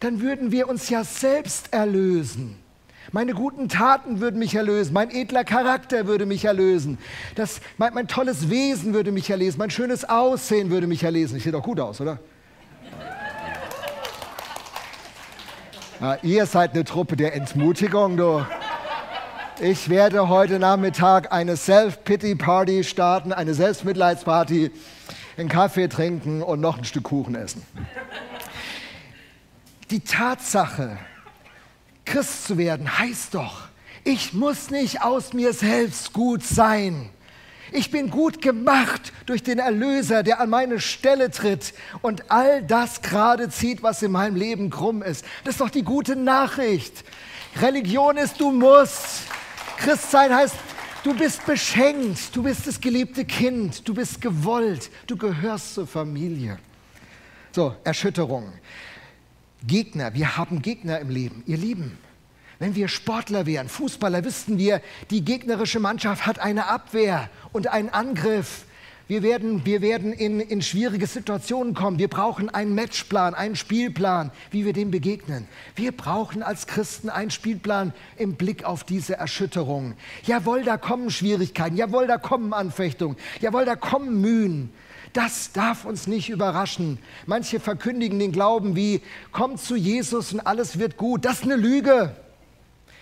[0.00, 2.56] dann würden wir uns ja selbst erlösen.
[3.10, 6.98] Meine guten Taten würden mich erlösen, mein edler Charakter würde mich erlösen,
[7.36, 11.36] das, mein, mein tolles Wesen würde mich erlösen, mein schönes Aussehen würde mich erlösen.
[11.38, 12.18] Ich sehe doch gut aus, oder?
[16.00, 18.44] Ja, ihr seid eine Truppe der Entmutigung, du.
[19.60, 24.70] Ich werde heute Nachmittag eine Self-Pity-Party starten, eine Selbstmitleidsparty,
[25.36, 27.62] einen Kaffee trinken und noch ein Stück Kuchen essen.
[29.90, 30.98] Die Tatsache,
[32.08, 33.68] Christ zu werden, heißt doch,
[34.02, 37.10] ich muss nicht aus mir selbst gut sein.
[37.70, 43.02] Ich bin gut gemacht durch den Erlöser, der an meine Stelle tritt und all das
[43.02, 45.22] gerade zieht, was in meinem Leben krumm ist.
[45.44, 47.04] Das ist doch die gute Nachricht.
[47.60, 49.24] Religion ist, du musst.
[49.76, 50.54] Christsein heißt,
[51.04, 56.58] du bist beschenkt, du bist das geliebte Kind, du bist gewollt, du gehörst zur Familie.
[57.52, 58.50] So, Erschütterung.
[59.66, 61.98] Gegner, wir haben Gegner im Leben, ihr Lieben.
[62.58, 67.88] Wenn wir Sportler wären, Fußballer, wüssten wir, die gegnerische Mannschaft hat eine Abwehr und einen
[67.88, 68.64] Angriff.
[69.06, 71.98] Wir werden, wir werden in, in schwierige Situationen kommen.
[71.98, 75.48] Wir brauchen einen Matchplan, einen Spielplan, wie wir dem begegnen.
[75.76, 79.94] Wir brauchen als Christen einen Spielplan im Blick auf diese Erschütterung.
[80.24, 81.76] Jawohl, da kommen Schwierigkeiten.
[81.76, 83.16] Jawohl, da kommen Anfechtungen.
[83.40, 84.70] Jawohl, da kommen Mühen.
[85.12, 86.98] Das darf uns nicht überraschen.
[87.26, 89.00] Manche verkündigen den Glauben wie,
[89.32, 91.24] komm zu Jesus und alles wird gut.
[91.24, 92.14] Das ist eine Lüge.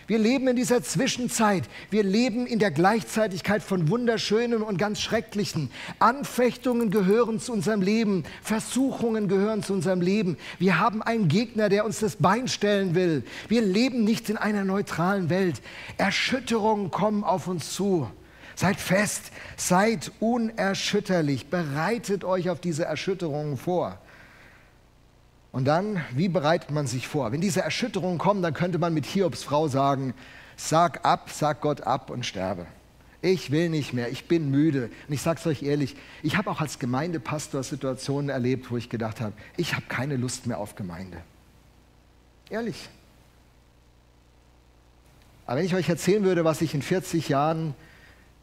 [0.07, 1.65] Wir leben in dieser Zwischenzeit.
[1.91, 5.71] Wir leben in der Gleichzeitigkeit von Wunderschönem und ganz Schrecklichen.
[5.99, 8.23] Anfechtungen gehören zu unserem Leben.
[8.41, 10.37] Versuchungen gehören zu unserem Leben.
[10.61, 13.25] Wir haben einen Gegner, der uns das Bein stellen will.
[13.49, 15.61] Wir leben nicht in einer neutralen Welt.
[15.97, 18.09] Erschütterungen kommen auf uns zu.
[18.57, 23.99] Seid fest, seid unerschütterlich, bereitet euch auf diese Erschütterungen vor.
[25.53, 27.33] Und dann, wie bereitet man sich vor?
[27.33, 30.15] Wenn diese Erschütterungen kommen, dann könnte man mit Hiobs Frau sagen,
[30.57, 32.67] sag ab, sag Gott ab und sterbe.
[33.21, 34.91] Ich will nicht mehr, ich bin müde.
[35.07, 38.89] Und ich sage es euch ehrlich, ich habe auch als Gemeindepastor Situationen erlebt, wo ich
[38.89, 41.19] gedacht habe, ich habe keine Lust mehr auf Gemeinde.
[42.49, 42.89] Ehrlich.
[45.47, 47.75] Aber wenn ich euch erzählen würde, was ich in 40 Jahren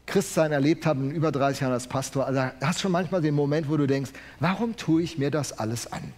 [0.06, 3.34] Christsein erlebt habe, in über 30 Jahren als Pastor, also hast du schon manchmal den
[3.34, 6.12] Moment, wo du denkst, warum tue ich mir das alles an?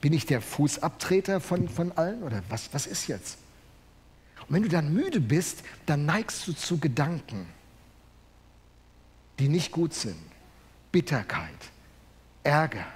[0.00, 3.38] Bin ich der Fußabtreter von, von allen oder was, was ist jetzt?
[4.48, 7.46] Und wenn du dann müde bist, dann neigst du zu Gedanken,
[9.38, 10.16] die nicht gut sind.
[10.90, 11.48] Bitterkeit,
[12.42, 12.86] Ärger,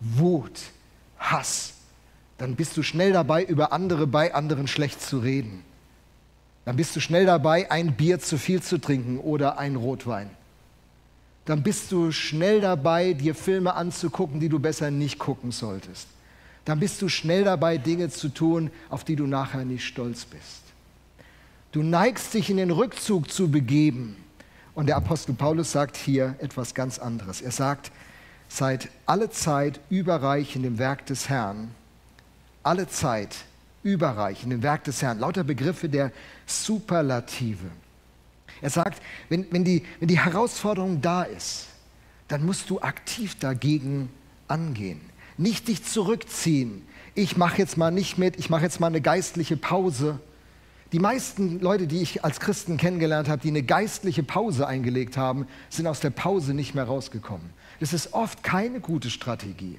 [0.00, 0.60] Wut,
[1.18, 1.74] Hass.
[2.38, 5.64] Dann bist du schnell dabei, über andere bei anderen schlecht zu reden
[6.68, 10.28] dann bist du schnell dabei, ein Bier zu viel zu trinken oder ein Rotwein.
[11.46, 16.08] Dann bist du schnell dabei, dir Filme anzugucken, die du besser nicht gucken solltest.
[16.66, 20.60] Dann bist du schnell dabei, Dinge zu tun, auf die du nachher nicht stolz bist.
[21.72, 24.18] Du neigst dich in den Rückzug zu begeben.
[24.74, 27.40] Und der Apostel Paulus sagt hier etwas ganz anderes.
[27.40, 27.90] Er sagt,
[28.50, 31.70] seid alle Zeit überreich in dem Werk des Herrn,
[32.62, 33.36] alle Zeit
[33.82, 35.18] überreich in Werk des Herrn.
[35.18, 36.12] Lauter Begriffe der
[36.46, 37.66] Superlative.
[38.60, 41.66] Er sagt, wenn, wenn, die, wenn die Herausforderung da ist,
[42.28, 44.10] dann musst du aktiv dagegen
[44.48, 45.00] angehen.
[45.36, 46.82] Nicht dich zurückziehen.
[47.14, 50.18] Ich mache jetzt mal nicht mit, ich mache jetzt mal eine geistliche Pause.
[50.92, 55.46] Die meisten Leute, die ich als Christen kennengelernt habe, die eine geistliche Pause eingelegt haben,
[55.68, 57.50] sind aus der Pause nicht mehr rausgekommen.
[57.78, 59.78] Das ist oft keine gute Strategie.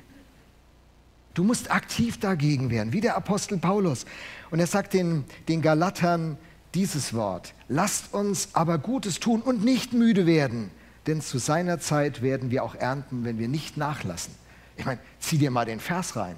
[1.40, 4.06] Du musst aktiv dagegen werden, wie der Apostel Paulus.
[4.52, 6.38] Und er sagt den, den Galatern
[6.74, 10.70] dieses Wort, lasst uns aber Gutes tun und nicht müde werden,
[11.08, 14.36] denn zu seiner Zeit werden wir auch ernten, wenn wir nicht nachlassen.
[14.76, 16.36] Ich meine, zieh dir mal den Vers rein.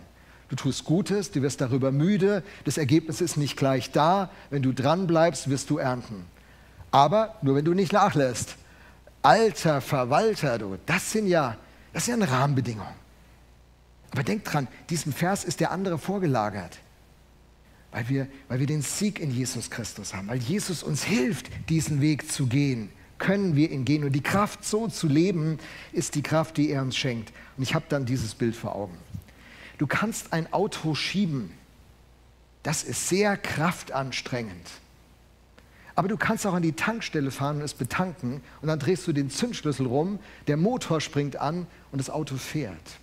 [0.49, 4.29] Du tust Gutes, du wirst darüber müde, das Ergebnis ist nicht gleich da.
[4.51, 6.27] Wenn du dran bleibst, wirst du ernten.
[6.91, 8.55] Aber nur wenn du nicht nachlässt.
[9.23, 11.57] Alter Verwalter, du, das sind ja,
[11.91, 13.00] das sind ja Rahmenbedingungen.
[14.11, 16.79] Aber denkt dran, diesem Vers ist der andere vorgelagert.
[17.91, 22.01] Weil wir, weil wir den Sieg in Jesus Christus haben, weil Jesus uns hilft, diesen
[22.01, 24.03] Weg zu gehen, können wir ihn gehen.
[24.03, 25.59] Und die Kraft, so zu leben,
[25.91, 27.31] ist die Kraft, die er uns schenkt.
[27.57, 28.97] Und ich habe dann dieses Bild vor Augen.
[29.77, 31.51] Du kannst ein Auto schieben.
[32.63, 34.69] Das ist sehr kraftanstrengend.
[35.95, 39.13] Aber du kannst auch an die Tankstelle fahren und es betanken und dann drehst du
[39.13, 42.99] den Zündschlüssel rum, der Motor springt an und das Auto fährt.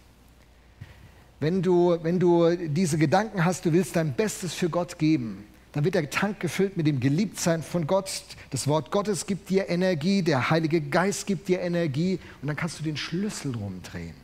[1.40, 5.84] Wenn du, wenn du diese Gedanken hast, du willst dein Bestes für Gott geben, dann
[5.84, 8.10] wird der Tank gefüllt mit dem Geliebtsein von Gott.
[8.50, 12.80] Das Wort Gottes gibt dir Energie, der Heilige Geist gibt dir Energie und dann kannst
[12.80, 14.14] du den Schlüssel rumdrehen.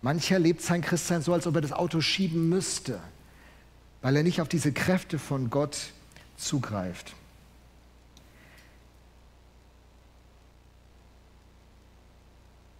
[0.00, 2.98] Mancher lebt sein Christsein so, als ob er das Auto schieben müsste,
[4.00, 5.78] weil er nicht auf diese Kräfte von Gott
[6.36, 7.14] zugreift.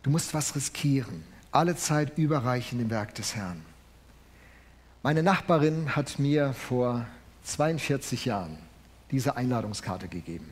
[0.02, 3.62] Du musst was riskieren alle Zeit überreichen im Werk des Herrn.
[5.02, 7.06] Meine Nachbarin hat mir vor
[7.44, 8.58] 42 Jahren
[9.10, 10.48] diese Einladungskarte gegeben.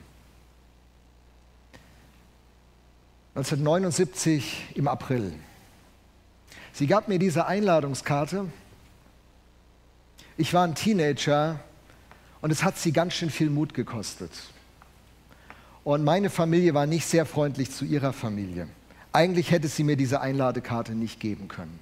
[3.34, 5.32] 1979 im April.
[6.72, 8.46] Sie gab mir diese Einladungskarte.
[10.36, 11.60] Ich war ein Teenager
[12.42, 14.32] und es hat sie ganz schön viel Mut gekostet.
[15.84, 18.68] Und meine Familie war nicht sehr freundlich zu ihrer Familie.
[19.12, 21.78] Eigentlich hätte sie mir diese Einladekarte nicht geben können.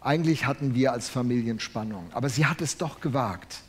[0.00, 3.62] Eigentlich hatten wir als Familien Spannung, aber sie hat es doch gewagt.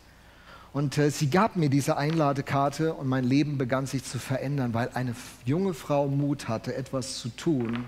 [0.72, 4.90] Und äh, sie gab mir diese Einladekarte und mein Leben begann sich zu verändern, weil
[4.94, 7.86] eine junge Frau Mut hatte, etwas zu tun,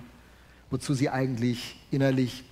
[0.72, 2.44] wozu sie eigentlich innerlich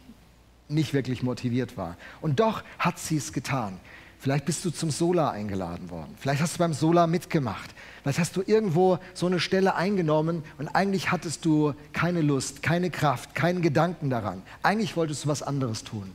[0.67, 1.97] nicht wirklich motiviert war.
[2.21, 3.79] Und doch hat sie es getan.
[4.21, 6.13] Vielleicht bist du zum Sola eingeladen worden.
[6.19, 7.73] Vielleicht hast du beim Sola mitgemacht.
[8.03, 12.89] Vielleicht hast du irgendwo so eine Stelle eingenommen und eigentlich hattest du keine Lust, keine
[12.89, 14.41] Kraft, keinen Gedanken daran.
[14.61, 16.11] Eigentlich wolltest du was anderes tun.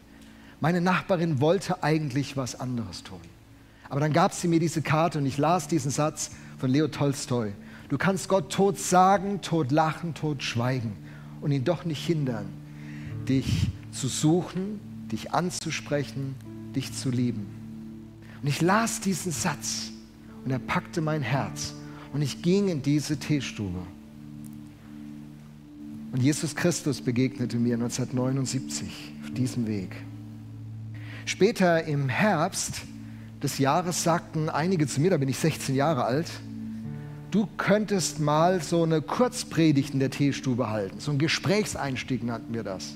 [0.61, 3.21] Meine Nachbarin wollte eigentlich was anderes tun.
[3.89, 7.53] Aber dann gab sie mir diese Karte und ich las diesen Satz von Leo Tolstoi.
[7.89, 10.97] Du kannst Gott tot sagen, tot lachen, tot schweigen
[11.41, 12.47] und ihn doch nicht hindern,
[13.27, 16.35] dich zu suchen, dich anzusprechen,
[16.75, 17.64] dich zu lieben.
[18.45, 19.91] Und ich las diesen Satz
[20.45, 21.73] und er packte mein Herz
[22.13, 23.79] und ich ging in diese Teestube.
[26.13, 29.97] Und Jesus Christus begegnete mir 1979 auf diesem Weg.
[31.25, 32.83] Später im Herbst
[33.43, 36.31] des Jahres sagten einige zu mir, da bin ich 16 Jahre alt,
[37.31, 41.01] du könntest mal so eine Kurzpredigt in der Teestube halten.
[41.01, 42.95] So ein Gesprächseinstieg nannten wir das.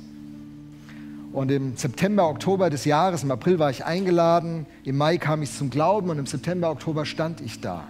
[1.33, 5.53] Und im September, Oktober des Jahres, im April war ich eingeladen, im Mai kam ich
[5.53, 7.85] zum Glauben und im September, Oktober stand ich da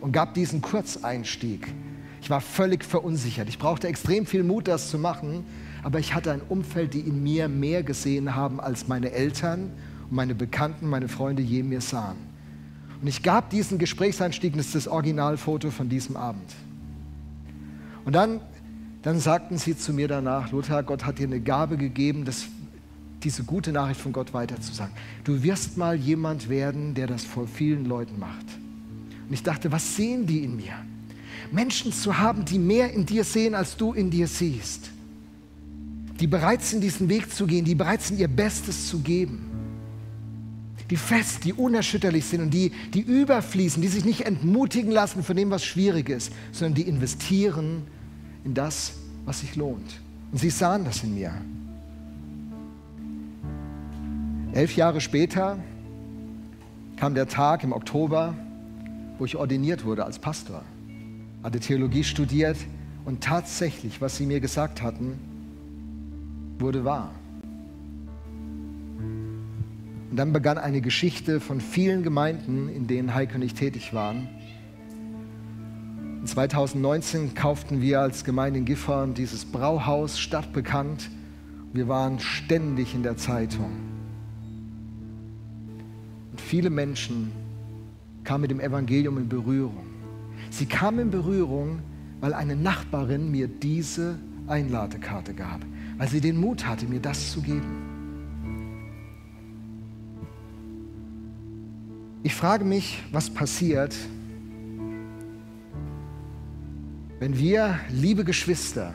[0.00, 1.72] und gab diesen Kurzeinstieg.
[2.20, 3.48] Ich war völlig verunsichert.
[3.48, 5.44] Ich brauchte extrem viel Mut, das zu machen,
[5.82, 9.70] aber ich hatte ein Umfeld, die in mir mehr gesehen haben, als meine Eltern
[10.08, 12.16] und meine Bekannten, meine Freunde je mir sahen.
[13.00, 16.52] Und ich gab diesen Gesprächseinstieg, das ist das Originalfoto von diesem Abend.
[18.04, 18.40] Und dann,
[19.02, 22.46] dann sagten sie zu mir danach, Lothar, Gott hat dir eine Gabe gegeben, das
[23.24, 24.92] diese gute Nachricht von Gott weiterzusagen.
[25.24, 28.46] Du wirst mal jemand werden, der das vor vielen Leuten macht.
[29.28, 30.74] Und ich dachte, was sehen die in mir?
[31.50, 34.90] Menschen zu haben, die mehr in dir sehen, als du in dir siehst.
[36.20, 39.48] Die bereit sind, diesen Weg zu gehen, die bereit sind, ihr Bestes zu geben.
[40.90, 45.36] Die fest, die unerschütterlich sind und die, die überfließen, die sich nicht entmutigen lassen von
[45.36, 47.82] dem, was schwierig ist, sondern die investieren
[48.44, 48.92] in das,
[49.24, 50.00] was sich lohnt.
[50.30, 51.32] Und sie sahen das in mir.
[54.54, 55.58] Elf Jahre später
[56.96, 58.34] kam der Tag im Oktober,
[59.16, 60.62] wo ich ordiniert wurde als Pastor.
[61.42, 62.58] Hatte Theologie studiert
[63.06, 65.18] und tatsächlich, was sie mir gesagt hatten,
[66.58, 67.12] wurde wahr.
[70.10, 74.28] Und dann begann eine Geschichte von vielen Gemeinden, in denen Heike und ich tätig waren.
[76.20, 81.08] In 2019 kauften wir als Gemeinde in Gifhorn dieses Brauhaus stadtbekannt.
[81.72, 83.91] Wir waren ständig in der Zeitung.
[86.52, 87.32] Viele Menschen
[88.24, 89.86] kamen mit dem Evangelium in Berührung.
[90.50, 91.78] Sie kamen in Berührung,
[92.20, 95.62] weil eine Nachbarin mir diese Einladekarte gab,
[95.96, 97.72] weil sie den Mut hatte, mir das zu geben.
[102.22, 103.96] Ich frage mich, was passiert,
[107.18, 108.92] wenn wir, liebe Geschwister,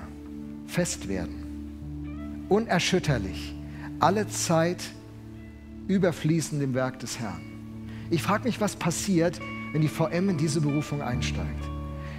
[0.68, 3.55] fest werden, unerschütterlich,
[3.99, 4.84] alle Zeit
[5.88, 7.47] überfließend im Werk des Herrn.
[8.10, 9.39] Ich frage mich, was passiert,
[9.74, 11.70] wenn die VM in diese Berufung einsteigt.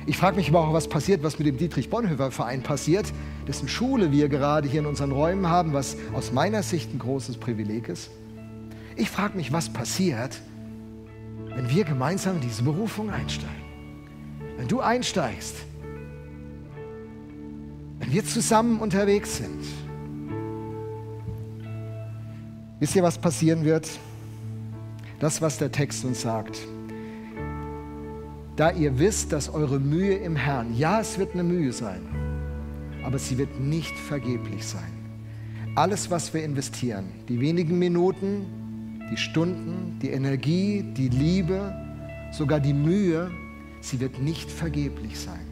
[0.07, 3.13] Ich frage mich aber auch, was passiert, was mit dem Dietrich Bonhoeffer Verein passiert,
[3.47, 7.37] dessen Schule wir gerade hier in unseren Räumen haben, was aus meiner Sicht ein großes
[7.37, 8.11] Privileg ist.
[8.97, 10.41] Ich frage mich, was passiert,
[11.55, 13.55] wenn wir gemeinsam in diese Berufung einsteigen.
[14.57, 15.57] Wenn du einsteigst,
[17.99, 19.65] wenn wir zusammen unterwegs sind.
[22.81, 23.89] Wisst ihr, was passieren wird?
[25.19, 26.59] Das, was der Text uns sagt.
[28.57, 32.03] Da ihr wisst, dass eure Mühe im Herrn, ja, es wird eine Mühe sein,
[33.05, 34.93] aber sie wird nicht vergeblich sein.
[35.77, 41.73] Alles, was wir investieren, die wenigen Minuten, die Stunden, die Energie, die Liebe,
[42.33, 43.31] sogar die Mühe,
[43.81, 45.47] sie wird nicht vergeblich sein.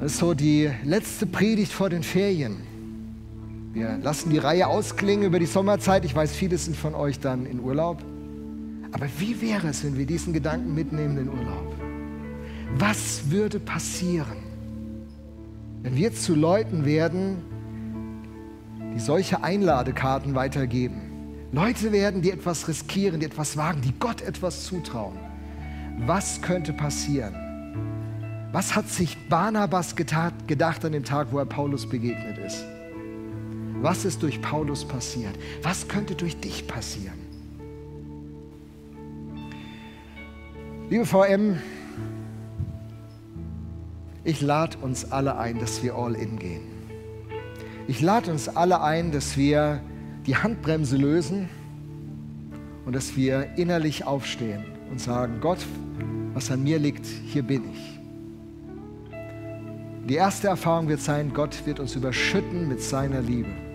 [0.00, 2.65] Das ist so die letzte Predigt vor den Ferien.
[3.76, 6.06] Wir lassen die Reihe ausklingen über die Sommerzeit.
[6.06, 8.02] Ich weiß, viele sind von euch dann in Urlaub.
[8.90, 11.74] Aber wie wäre es, wenn wir diesen Gedanken mitnehmen in Urlaub?
[12.78, 14.38] Was würde passieren,
[15.82, 17.36] wenn wir zu Leuten werden,
[18.94, 21.02] die solche Einladekarten weitergeben.
[21.52, 25.18] Leute werden, die etwas riskieren, die etwas wagen, die Gott etwas zutrauen.
[26.06, 27.34] Was könnte passieren?
[28.52, 32.64] Was hat sich Barnabas gedacht an dem Tag, wo er Paulus begegnet ist?
[33.86, 35.38] Was ist durch Paulus passiert?
[35.62, 37.20] Was könnte durch dich passieren?
[40.90, 41.60] Liebe VM,
[44.24, 46.62] ich lade uns alle ein, dass wir all in gehen.
[47.86, 49.80] Ich lade uns alle ein, dass wir
[50.26, 51.48] die Handbremse lösen
[52.86, 55.64] und dass wir innerlich aufstehen und sagen, Gott,
[56.34, 58.00] was an mir liegt, hier bin ich.
[60.08, 63.65] Die erste Erfahrung wird sein, Gott wird uns überschütten mit seiner Liebe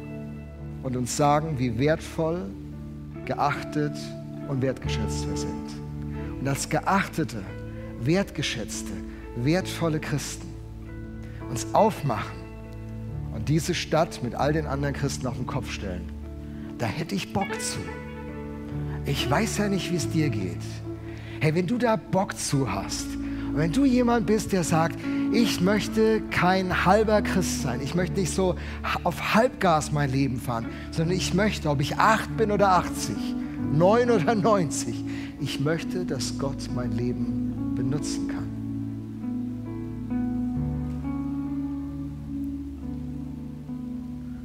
[0.83, 2.49] und uns sagen, wie wertvoll,
[3.25, 3.95] geachtet
[4.47, 5.69] und wertgeschätzt wir sind.
[6.39, 7.43] Und als geachtete,
[7.99, 8.91] wertgeschätzte,
[9.35, 10.47] wertvolle Christen
[11.49, 12.37] uns aufmachen
[13.35, 16.09] und diese Stadt mit all den anderen Christen auf den Kopf stellen.
[16.77, 17.79] Da hätte ich Bock zu.
[19.05, 20.61] Ich weiß ja nicht, wie es dir geht.
[21.41, 23.05] Hey, wenn du da Bock zu hast,
[23.51, 24.97] und wenn du jemand bist, der sagt,
[25.31, 28.55] ich möchte kein halber Christ sein, ich möchte nicht so
[29.03, 33.15] auf Halbgas mein Leben fahren, sondern ich möchte, ob ich acht bin oder 80,
[33.73, 35.03] neun oder 90,
[35.39, 38.51] ich möchte, dass Gott mein Leben benutzen kann.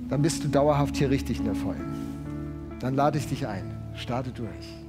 [0.08, 2.78] dann bist du dauerhaft hier richtig in der Vollen.
[2.80, 3.70] Dann lade ich dich ein.
[3.94, 4.85] Starte durch.